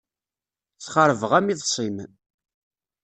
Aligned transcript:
Sxeṛbeɣ-am 0.85 1.47
iḍes-im. 1.53 1.97